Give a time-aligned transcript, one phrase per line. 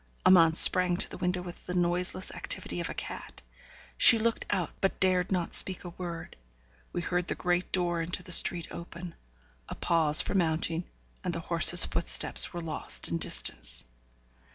[0.25, 3.43] Amante sprang to the window with the noiseless activity of a cat.
[3.99, 6.35] She looked out, but dared not speak a word.
[6.91, 9.13] We heard the great door into the street open
[9.69, 10.85] a pause for mounting,
[11.23, 13.85] and the horse's footsteps were lost in distance.